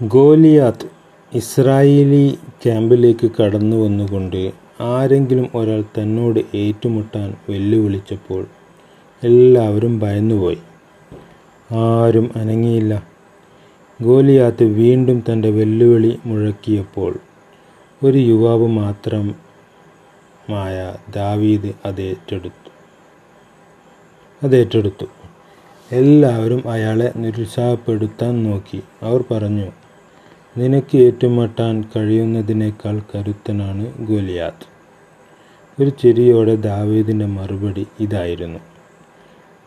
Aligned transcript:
Goliath 0.00 0.86
Israeli 1.32 2.38
ക്യാമ്പിലേക്ക് 2.62 3.30
കടന്നു 3.36 3.76
വന്നുകൊണ്ട് 3.76 4.52
ആരെങ്കിലും 4.80 5.50
ഒരാൾ 5.54 5.84
തന്നോട് 5.96 6.40
ഏറ്റുമുട്ടാൻ 6.54 7.34
വെല്ലുവിളിച്ചപ്പോൾ 7.48 8.46
എല്ലാവരും 9.22 10.00
ഭയന്നുപോയി. 10.00 10.58
ആരും 11.70 12.30
അനങ്ങിയില്ല. 12.36 13.02
ഗോലിയാത്ത് 14.00 14.64
വീണ്ടും 14.64 15.24
തന്റെ 15.28 15.50
വെല്ലുവിളി 15.50 16.18
മുഴക്കിയപ്പോൾ 16.26 17.18
ഒരു 18.02 18.18
യുവാവ് 18.18 18.66
മാത്രമായ 18.66 19.34
ദാവീദ് 21.14 21.72
അതേറ്റെടുത്തു 21.86 22.70
അതേറ്റെടുത്തു. 24.42 25.06
എല്ലാവരും 25.90 26.70
അയാളെ 26.70 27.12
നിരുത്സാഹപ്പെടുത്താൻ 27.16 28.44
നോക്കി. 28.44 28.82
അവർ 29.02 29.24
പറഞ്ഞു, 29.30 29.72
"നിനക്ക് 30.56 30.98
ഏറ്റുമുട്ടാൻ 30.98 31.84
കഴിയുന്നതിനേക്കാൾ 31.96 33.02
കരുത്തനാണ് 33.14 34.04
ഗോലിയാത്ത്." 34.04 34.66
ഒരു 35.78 35.90
ചിരിയോടെ 35.90 36.56
ദാവേദിന്റെ 36.56 37.26
മറുപടി 37.26 37.86
ഇതായിരുന്നു, 38.00 38.60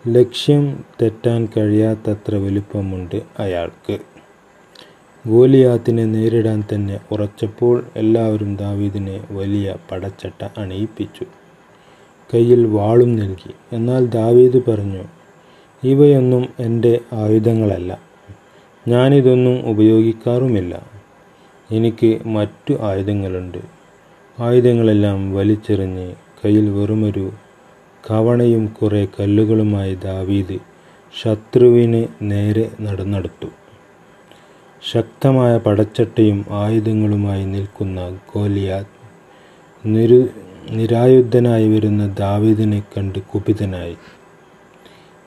"ലക്ഷ്യം 0.05 0.63
തെറ്റാൻ 1.02 1.48
കഴിയാത്തത്ര 1.58 2.36
വലിപ്പമുണ്ട് 2.36 3.22
അയാൾക്ക്." 3.40 3.98
ഗോലിയാത്തിനെ 5.26 6.05
നേരിടാൻ 6.05 6.63
തന്നെ 6.73 6.99
ഉറച്ചപ്പോൾ 7.12 7.85
എല്ലാവരും 7.96 8.55
ദാവീദിനെ 8.55 9.22
വലിയ 9.32 9.76
പടച്ചട്ട 9.91 10.49
അണിയിപ്പിച്ചു. 10.58 11.26
കയ്യിൽ 12.34 12.66
വാളും 12.68 13.16
നൽകി. 13.16 13.54
എന്നാൽ 13.72 14.05
ദാവീദ് 14.10 14.72
പറഞ്ഞു, 14.72 15.04
"ഇവയൊന്നും 15.84 16.49
എന്റെ 16.60 16.99
ആയുധങ്ങളല്ല. 17.13 17.91
ഞാനിതൊന്നും 18.88 19.55
ഉപയോഗിക്കാറുമില്ല. 19.68 20.73
എനിക്ക് 21.70 22.10
മറ്റു 22.35 22.74
ആയുധങ്ങളുണ്ട്." 22.82 23.62
ആയുധങ്ങളെല്ലാം 24.38 25.34
വലിച്ചെറിഞ്ഞ് 25.34 26.05
കയ്യിൽ 26.40 26.70
വെറുമൊരു 26.70 27.26
കവണയും 28.04 28.66
കുറേ 28.74 29.02
കല്ലുകളുമായി 29.16 29.96
ദാവീദ് 30.04 30.57
ശത്രുവിന് 31.13 32.02
നേരെ 32.24 32.66
നടന്നെടുത്തു. 32.82 33.49
ശക്തമായ 34.84 35.57
പടച്ചട്ടയും 35.57 36.40
ആയുധങ്ങളുമായി 36.62 37.46
നിൽക്കുന്ന 37.46 37.99
ഗോലിയാത്ത് 38.32 38.94
നിരായുധനായി 40.77 41.68
വരുന്ന 41.70 42.04
ദാവീദിനെ 42.20 42.79
കണ്ട് 42.94 43.20
കുപിതനായി. 43.29 43.96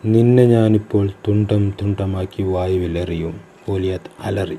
"നിന്നെ 0.04 0.44
ഞാനിപ്പോൾ 0.46 1.06
തുണ്ടം 1.26 1.62
തുണ്ടമാക്കി 1.80 2.42
വായുവിലെറിയും," 2.50 3.36
ഗോലിയാത്ത് 3.68 4.10
അലറി. 4.20 4.58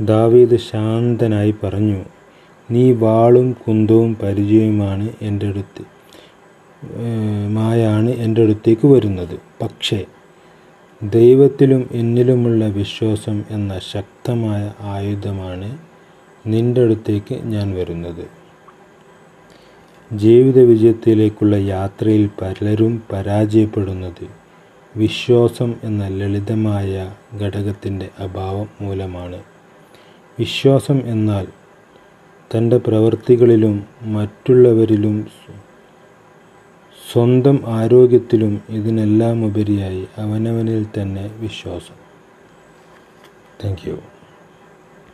ദാവീദ് 0.00 0.56
ശാന്തനായി 0.56 1.54
പറഞ്ഞു, 1.62 2.04
"നീ 2.70 2.92
വാളും 2.92 3.52
കുന്തവും 3.52 4.16
പരിചയവുമാണ് 4.22 5.10
എന്റെ 5.22 5.46
അടുത്ത് 5.48 5.84
മായാണ് 7.48 8.10
എന്റെ 8.10 8.42
അടുത്തേക്ക് 8.42 8.86
വരുന്നത്. 8.86 9.40
പക്ഷേ, 9.62 10.04
ദൈവത്തിലും 11.02 11.88
എന്നിലുമുള്ള 11.92 12.64
വിശ്വാസം 12.66 13.44
എന്ന 13.50 13.78
ശക്തമായ 13.92 14.72
ആയുധമാണ് 14.80 15.78
നിന്റെ 16.46 16.80
അടുത്തേക്ക് 16.80 17.34
ഞാൻ 17.34 17.74
വരുന്നത്." 17.74 18.24
ജീവിത 20.12 20.58
വിജയത്തിലേക്കുള്ള 20.60 21.56
യാത്രയിൽ 21.56 22.30
പലരും 22.40 23.02
പരാജയപ്പെടുന്നത് 23.12 24.41
വിശ്വാസം 24.96 25.74
എന്ന 25.84 26.08
ലളിതമായ 26.08 27.12
ഘടകത്തിന്റെ 27.40 28.10
അഭാവം 28.18 28.68
മൂലമാണ്. 28.80 29.42
വിശ്വാസം 30.38 31.02
എന്നാൽ 31.06 31.46
തന്റെ 32.50 32.76
പ്രവൃത്തികളിലും 32.76 33.86
മറ്റുള്ളവരിലും 34.02 35.26
സ്വന്തം 37.12 37.62
ആരോഗ്യത്തിലും 37.66 38.62
ഇതിനെല്ലാം 38.68 39.44
ഉപരിയായി 39.44 40.08
അവനവനിൽ 40.18 40.86
തന്നെ 40.98 41.30
വിശ്വാസം. 41.38 41.96